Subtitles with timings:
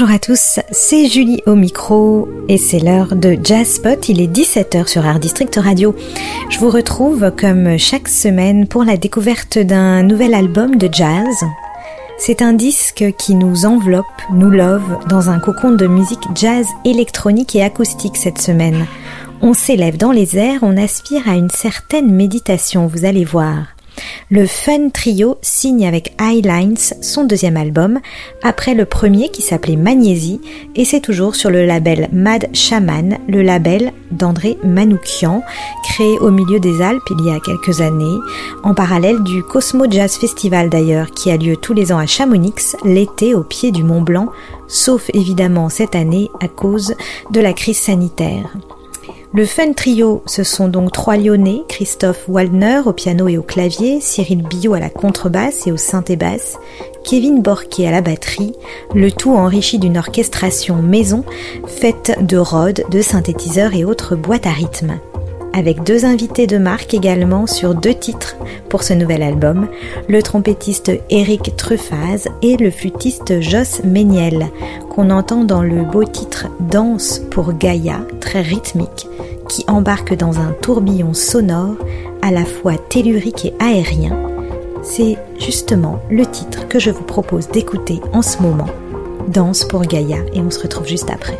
[0.00, 4.08] Bonjour à tous, c'est Julie au micro et c'est l'heure de Jazz Spot.
[4.08, 5.92] Il est 17h sur Art District Radio.
[6.50, 11.44] Je vous retrouve comme chaque semaine pour la découverte d'un nouvel album de jazz.
[12.16, 17.56] C'est un disque qui nous enveloppe, nous love dans un cocon de musique jazz électronique
[17.56, 18.86] et acoustique cette semaine.
[19.42, 23.64] On s'élève dans les airs, on aspire à une certaine méditation, vous allez voir.
[24.30, 28.00] Le Fun Trio signe avec Highlines son deuxième album,
[28.42, 30.40] après le premier qui s'appelait Magnésie,
[30.74, 35.42] et c'est toujours sur le label Mad Shaman, le label d'André Manoukian,
[35.84, 38.18] créé au milieu des Alpes il y a quelques années,
[38.62, 42.76] en parallèle du Cosmo Jazz Festival d'ailleurs, qui a lieu tous les ans à Chamonix,
[42.84, 44.28] l'été au pied du Mont Blanc,
[44.66, 46.94] sauf évidemment cette année à cause
[47.30, 48.52] de la crise sanitaire.
[49.34, 54.00] Le Fun Trio, ce sont donc trois Lyonnais, Christophe Waldner au piano et au clavier,
[54.00, 56.56] Cyril Billot à la contrebasse et au synthé basse,
[57.04, 58.54] Kevin Borquet à la batterie,
[58.94, 61.24] le tout enrichi d'une orchestration maison
[61.66, 64.98] faite de rods, de synthétiseurs et autres boîtes à rythme
[65.52, 68.36] avec deux invités de marque également sur deux titres
[68.68, 69.68] pour ce nouvel album,
[70.08, 74.46] le trompettiste Eric Truffaz et le flûtiste Joss Méniel,
[74.90, 79.06] qu'on entend dans le beau titre Danse pour Gaïa, très rythmique,
[79.48, 81.76] qui embarque dans un tourbillon sonore
[82.22, 84.16] à la fois tellurique et aérien.
[84.82, 88.68] C'est justement le titre que je vous propose d'écouter en ce moment,
[89.28, 91.38] Danse pour Gaïa, et on se retrouve juste après.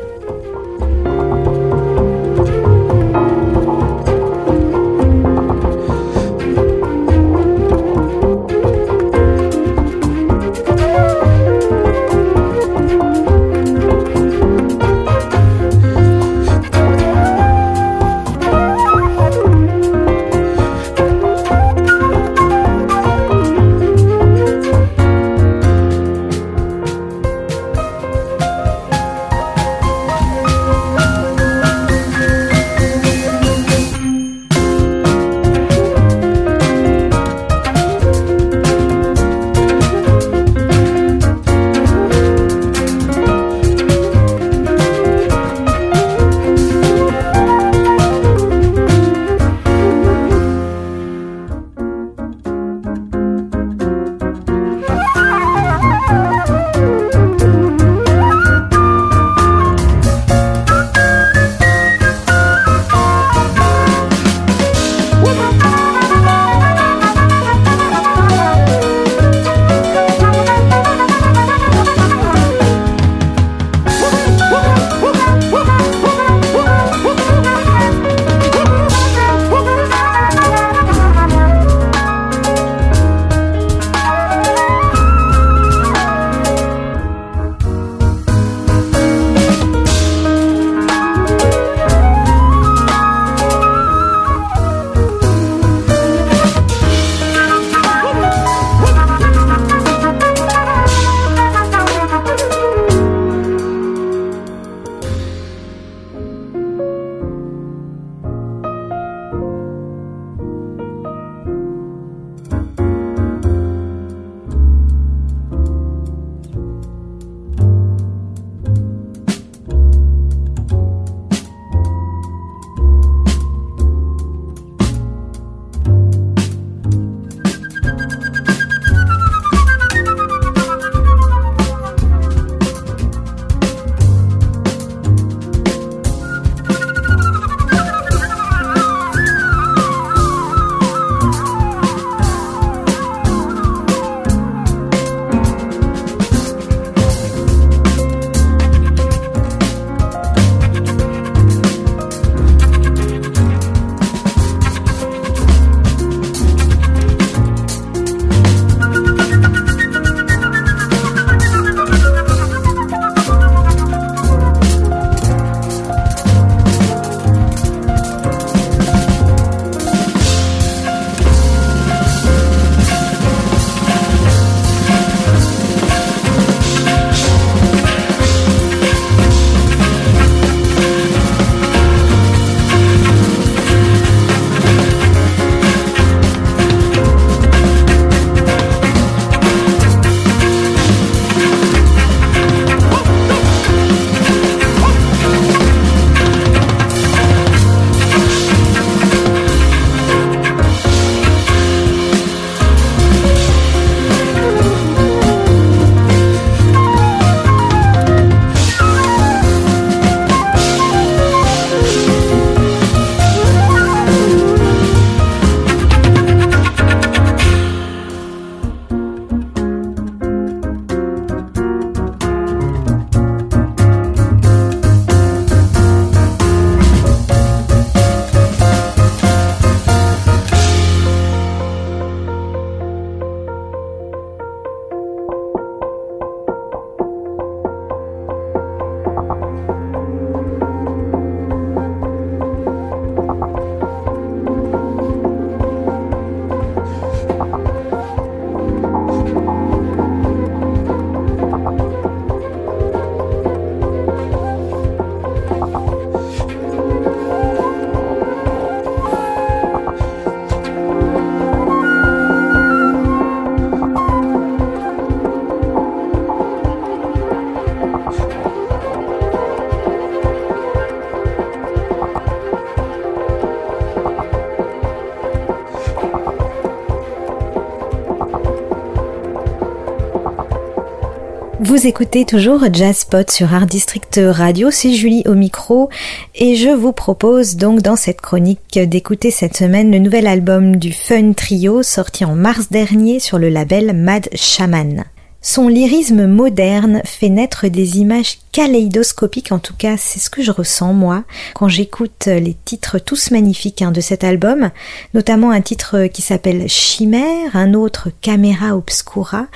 [281.68, 285.90] Vous écoutez toujours Jazzpot sur Art District Radio, c'est Julie au micro
[286.34, 290.94] et je vous propose donc dans cette chronique d'écouter cette semaine le nouvel album du
[290.94, 295.04] Fun Trio sorti en mars dernier sur le label Mad Shaman.
[295.50, 300.50] Son lyrisme moderne fait naître des images kaléidoscopiques, en tout cas c'est ce que je
[300.50, 301.24] ressens moi
[301.54, 304.70] quand j'écoute les titres tous magnifiques hein, de cet album,
[305.14, 309.46] notamment un titre qui s'appelle Chimère, un autre Camera Obscura.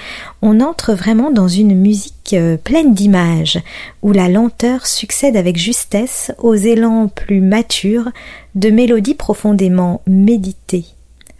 [0.40, 3.60] On entre vraiment dans une musique euh, pleine d'images,
[4.00, 8.08] où la lenteur succède avec justesse aux élans plus matures
[8.54, 10.86] de mélodies profondément méditées.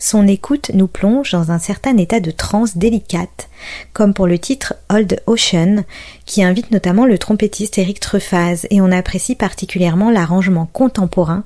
[0.04, 3.49] Son écoute nous plonge dans un certain état de transe délicate,
[3.93, 5.84] comme pour le titre Old Ocean,
[6.26, 11.44] qui invite notamment le trompettiste Eric Truffaz, et on apprécie particulièrement l'arrangement contemporain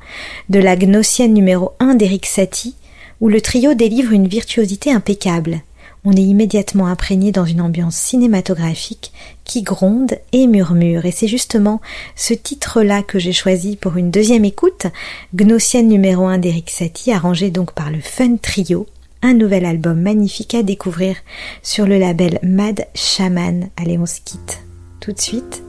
[0.49, 2.77] de la Gnossienne numéro 1 d'Eric Satie,
[3.21, 5.61] où le trio délivre une virtuosité impeccable
[6.07, 9.13] on est immédiatement imprégné dans une ambiance cinématographique
[9.45, 11.05] qui gronde et murmure.
[11.05, 11.81] Et c'est justement
[12.15, 14.87] ce titre-là que j'ai choisi pour une deuxième écoute,
[15.35, 18.87] Gnossienne numéro 1 d'Eric Satie, arrangé donc par le Fun Trio,
[19.21, 21.17] un nouvel album magnifique à découvrir
[21.63, 23.69] sur le label Mad Shaman.
[23.77, 24.61] Allez, on se quitte
[25.01, 25.65] tout de suite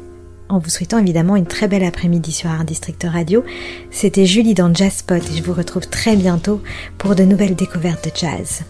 [0.50, 3.44] en vous souhaitant évidemment une très belle après-midi sur Art District Radio.
[3.92, 6.62] C'était Julie dans Jazz Spot et je vous retrouve très bientôt
[7.00, 8.64] pour de nouvelles découvertes de jazz.